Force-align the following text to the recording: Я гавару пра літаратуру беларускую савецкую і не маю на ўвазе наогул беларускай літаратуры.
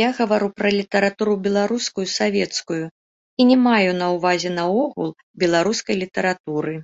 Я 0.00 0.08
гавару 0.18 0.48
пра 0.58 0.70
літаратуру 0.78 1.34
беларускую 1.46 2.04
савецкую 2.18 2.78
і 3.42 3.48
не 3.50 3.58
маю 3.66 3.90
на 4.02 4.06
ўвазе 4.14 4.50
наогул 4.60 5.10
беларускай 5.46 5.94
літаратуры. 6.06 6.74